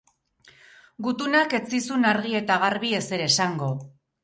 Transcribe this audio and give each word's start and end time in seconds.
Gutunak 1.07 1.53
ez 1.59 1.61
zizun 1.77 2.09
argi 2.13 2.35
eta 2.41 2.59
garbi 2.65 2.93
ezer 3.03 3.27
esango. 3.29 3.73